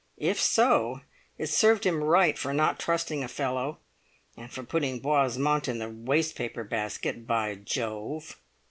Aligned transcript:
If 0.17 0.41
so, 0.41 1.01
it 1.37 1.45
served 1.51 1.85
him 1.85 2.03
right 2.03 2.35
for 2.35 2.55
not 2.55 2.79
trusting 2.79 3.23
a 3.23 3.27
fellow—and 3.27 4.51
for 4.51 4.63
putting 4.63 4.99
Boismont 4.99 5.67
in 5.67 5.77
the 5.77 5.89
waste 5.91 6.35
paper 6.35 6.63
basket, 6.63 7.27
by 7.27 7.53
Jove! 7.53 8.39